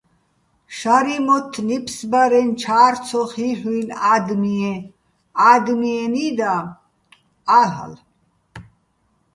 შარიჼ 0.77 1.17
მოთთ 1.27 1.53
ნიფსბარეჼ 1.67 2.41
ჩა́რ 2.61 2.93
ცო 3.07 3.21
ხილ'უჲნი̆ 3.31 3.95
ა́დმეჼ 4.13 4.71
ადმიენი́ 5.51 6.29
და, 6.37 6.53
ა́ლ'ალე̆! 7.59 8.01